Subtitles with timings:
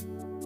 [0.00, 0.39] thank you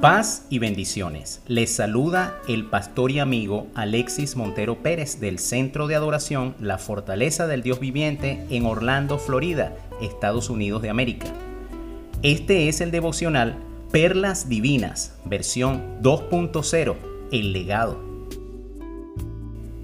[0.00, 1.42] Paz y bendiciones.
[1.46, 7.46] Les saluda el pastor y amigo Alexis Montero Pérez del Centro de Adoración La Fortaleza
[7.46, 11.26] del Dios Viviente en Orlando, Florida, Estados Unidos de América.
[12.22, 13.58] Este es el devocional
[13.92, 16.96] Perlas Divinas, versión 2.0,
[17.30, 18.00] El legado.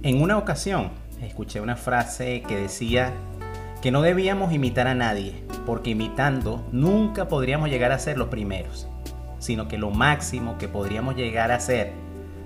[0.02, 3.12] En una ocasión escuché una frase que decía
[3.83, 5.34] que no debíamos imitar a nadie,
[5.66, 8.88] porque imitando nunca podríamos llegar a ser los primeros
[9.38, 11.92] sino que lo máximo que podríamos llegar a hacer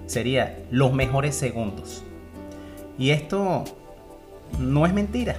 [0.06, 2.04] sería los mejores segundos.
[2.98, 3.64] Y esto
[4.58, 5.36] no es mentira,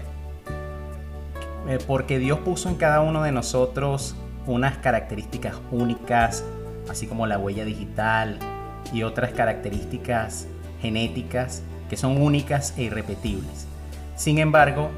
[1.67, 4.15] eh, porque Dios puso en cada uno de nosotros
[4.47, 6.43] unas características únicas,
[6.89, 8.39] así como la huella digital
[8.91, 10.47] y otras características
[10.81, 13.67] genéticas que son únicas e irrepetibles.
[14.15, 14.89] Sin embargo,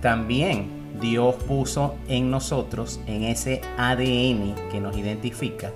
[0.00, 5.72] también Dios puso en nosotros, en ese ADN que nos identifica,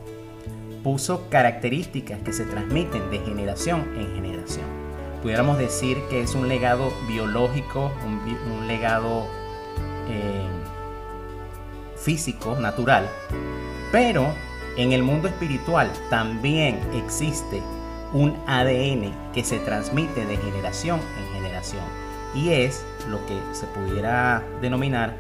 [0.86, 4.66] puso características que se transmiten de generación en generación.
[5.20, 9.26] Pudiéramos decir que es un legado biológico, un, legado
[10.08, 10.46] eh,
[11.96, 13.10] físico, natural,
[13.90, 14.32] pero
[14.76, 17.60] en el mundo espiritual también existe
[18.12, 21.82] un ADN que se transmite de generación en generación
[22.32, 25.16] y es lo que se pudiera denominar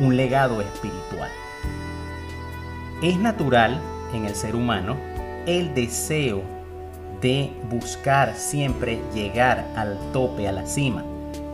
[0.00, 1.30] un legado espiritual.
[3.00, 3.80] Es natural
[4.14, 4.96] en el ser humano
[5.46, 6.42] el deseo
[7.20, 11.04] de buscar siempre llegar al tope, a la cima.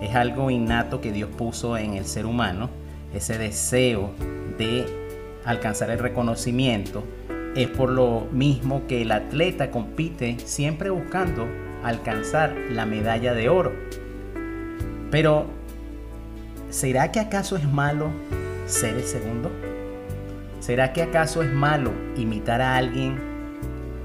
[0.02, 2.68] Es algo innato que Dios puso en el ser humano,
[3.14, 4.10] ese deseo
[4.58, 4.86] de
[5.44, 7.04] alcanzar el reconocimiento.
[7.54, 11.46] Es por lo mismo que el atleta compite siempre buscando
[11.84, 13.72] alcanzar la medalla de oro.
[15.10, 15.46] Pero,
[16.70, 18.10] ¿será que acaso es malo
[18.66, 19.50] ser el segundo?
[20.64, 23.20] ¿Será que acaso es malo imitar a alguien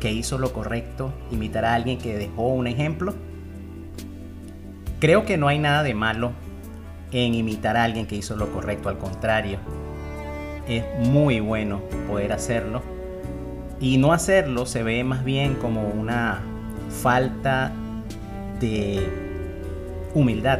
[0.01, 3.15] que hizo lo correcto, imitar a alguien que dejó un ejemplo?
[4.99, 6.33] Creo que no hay nada de malo
[7.13, 9.59] en imitar a alguien que hizo lo correcto, al contrario,
[10.67, 12.81] es muy bueno poder hacerlo.
[13.79, 16.41] Y no hacerlo se ve más bien como una
[16.89, 17.71] falta
[18.59, 19.07] de
[20.13, 20.59] humildad.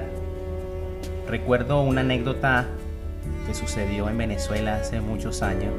[1.28, 2.68] Recuerdo una anécdota
[3.54, 5.74] sucedió en Venezuela hace muchos años,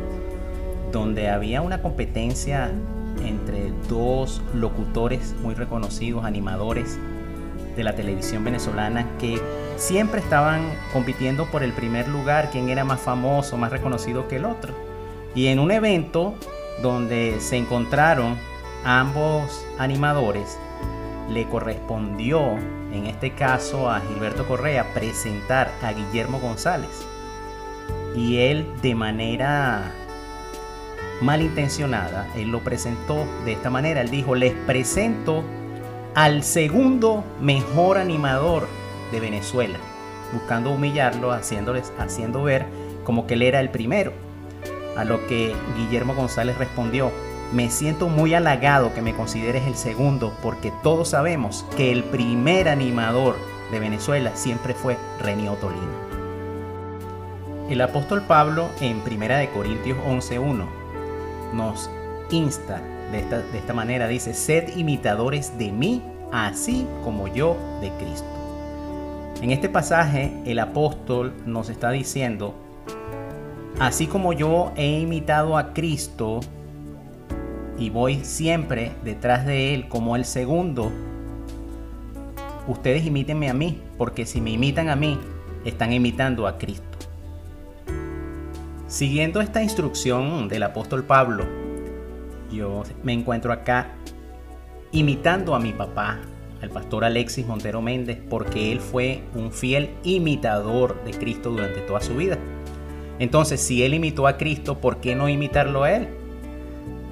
[0.92, 2.70] donde había una competencia
[3.25, 6.98] entre dos locutores muy reconocidos, animadores
[7.76, 9.41] de la televisión venezolana, que
[9.76, 14.44] siempre estaban compitiendo por el primer lugar, quién era más famoso, más reconocido que el
[14.44, 14.75] otro.
[15.34, 16.34] Y en un evento
[16.82, 18.37] donde se encontraron
[18.84, 20.58] ambos animadores,
[21.31, 22.56] le correspondió,
[22.92, 27.06] en este caso a Gilberto Correa, presentar a Guillermo González
[28.15, 29.93] y él de manera
[31.21, 35.44] malintencionada, él lo presentó de esta manera, él dijo, les presento
[36.15, 38.66] al segundo mejor animador
[39.12, 39.78] de Venezuela,
[40.32, 42.66] buscando humillarlo, haciéndoles, haciendo ver
[43.04, 44.12] como que él era el primero.
[44.97, 47.12] A lo que Guillermo González respondió,
[47.53, 52.69] me siento muy halagado que me consideres el segundo porque todos sabemos que el primer
[52.69, 53.37] animador
[53.72, 56.09] de Venezuela siempre fue Renio Tolino.
[57.70, 60.66] El apóstol Pablo en 1 Corintios 11.1
[61.54, 61.88] nos
[62.32, 62.82] insta
[63.12, 68.26] de esta, de esta manera, dice, sed imitadores de mí, así como yo de Cristo.
[69.41, 72.56] En este pasaje el apóstol nos está diciendo,
[73.78, 76.41] así como yo he imitado a Cristo
[77.78, 80.91] y voy siempre detrás de Él como el segundo,
[82.66, 85.20] ustedes imítenme a mí, porque si me imitan a mí,
[85.64, 86.89] están imitando a Cristo.
[88.90, 91.46] Siguiendo esta instrucción del apóstol Pablo,
[92.50, 93.92] yo me encuentro acá
[94.90, 96.19] imitando a mi papá,
[96.60, 102.00] el pastor Alexis Montero Méndez, porque él fue un fiel imitador de Cristo durante toda
[102.00, 102.37] su vida.
[103.20, 106.08] Entonces, si él imitó a Cristo, ¿por qué no imitarlo a él?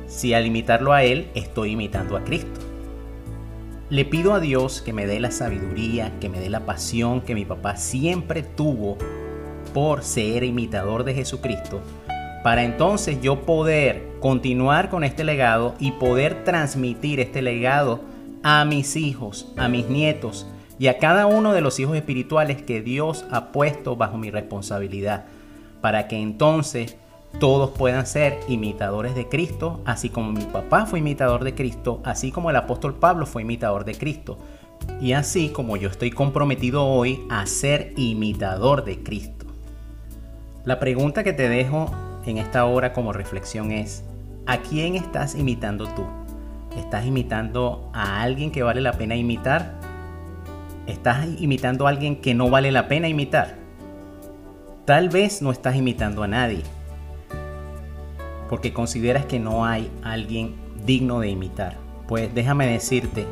[0.08, 2.58] Si al imitarlo a él, estoy imitando a Cristo.
[3.88, 7.36] Le pido a Dios que me dé la sabiduría, que me dé la pasión que
[7.36, 8.98] mi papá siempre tuvo
[9.68, 11.80] por ser imitador de Jesucristo,
[12.42, 18.00] para entonces yo poder continuar con este legado y poder transmitir este legado
[18.42, 20.46] a mis hijos, a mis nietos
[20.78, 25.26] y a cada uno de los hijos espirituales que Dios ha puesto bajo mi responsabilidad.
[25.80, 26.96] para que entonces
[27.38, 32.32] todos puedan ser imitadores de Cristo, así como mi papá fue imitador de Cristo, así
[32.32, 34.38] como el apóstol Pablo fue imitador de Cristo,
[35.00, 39.37] y así como yo estoy comprometido hoy a ser imitador de Cristo.
[40.68, 41.90] La pregunta que te dejo
[42.26, 44.04] en esta hora como reflexión es,
[44.44, 46.04] ¿a quién estás imitando tú?
[46.76, 49.80] ¿Estás imitando a alguien que vale la pena imitar?
[50.86, 53.54] ¿Estás imitando a alguien que no vale la pena imitar?
[54.84, 56.60] Tal vez no estás imitando a nadie,
[58.50, 60.54] porque consideras que no hay alguien
[60.84, 61.78] digno de imitar.
[62.06, 63.24] Pues déjame decirte,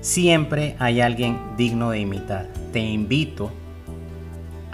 [0.00, 2.48] siempre hay alguien digno de imitar.
[2.72, 3.52] Te invito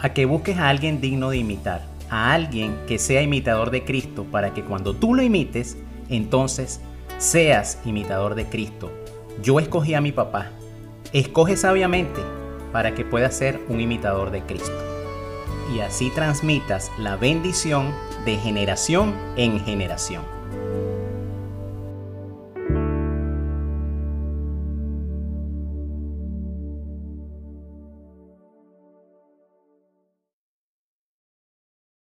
[0.02, 4.26] a que busques a alguien digno de imitar, a alguien que sea imitador de Cristo,
[4.31, 5.78] para que cuando tú lo imites,
[6.08, 6.81] entonces
[7.19, 8.90] seas imitador de Cristo.
[9.43, 10.50] Yo escogí a mi papá.
[11.12, 12.20] Escoge sabiamente
[12.72, 14.76] para que puedas ser un imitador de Cristo.
[15.75, 17.93] Y así transmitas la bendición
[18.25, 20.42] de generación en generación.